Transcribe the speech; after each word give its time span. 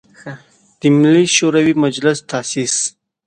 د 0.79 0.81
ملي 0.97 1.25
شوری 1.35 1.73
مجلس 1.83 2.17
تاسیس. 2.31 2.75